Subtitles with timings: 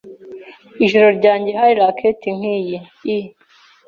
[0.85, 2.77] Ijoro ryanjye hari racket nkiyi,
[3.15, 3.17] I.